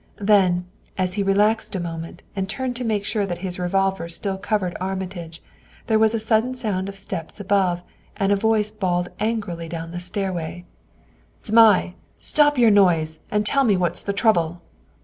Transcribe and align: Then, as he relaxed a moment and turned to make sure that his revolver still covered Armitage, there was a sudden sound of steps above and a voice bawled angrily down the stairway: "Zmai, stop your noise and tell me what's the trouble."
Then, 0.17 0.65
as 0.97 1.13
he 1.13 1.21
relaxed 1.21 1.75
a 1.75 1.79
moment 1.79 2.23
and 2.35 2.49
turned 2.49 2.75
to 2.77 2.83
make 2.83 3.05
sure 3.05 3.27
that 3.27 3.37
his 3.45 3.59
revolver 3.59 4.09
still 4.09 4.39
covered 4.39 4.75
Armitage, 4.81 5.43
there 5.85 5.99
was 5.99 6.15
a 6.15 6.19
sudden 6.19 6.55
sound 6.55 6.89
of 6.89 6.95
steps 6.95 7.39
above 7.39 7.83
and 8.17 8.31
a 8.31 8.35
voice 8.35 8.71
bawled 8.71 9.09
angrily 9.19 9.69
down 9.69 9.91
the 9.91 9.99
stairway: 9.99 10.65
"Zmai, 11.45 11.93
stop 12.17 12.57
your 12.57 12.71
noise 12.71 13.19
and 13.29 13.45
tell 13.45 13.63
me 13.63 13.77
what's 13.77 14.01
the 14.01 14.11
trouble." 14.11 14.63